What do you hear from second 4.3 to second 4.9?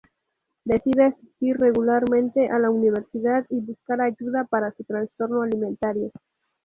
para su